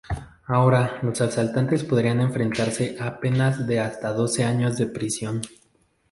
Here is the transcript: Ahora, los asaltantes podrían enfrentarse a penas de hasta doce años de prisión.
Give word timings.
Ahora, 0.47 0.97
los 1.03 1.21
asaltantes 1.21 1.83
podrían 1.83 2.21
enfrentarse 2.21 2.97
a 2.99 3.19
penas 3.19 3.67
de 3.67 3.79
hasta 3.81 4.11
doce 4.13 4.43
años 4.43 4.75
de 4.77 4.87
prisión. 4.87 5.43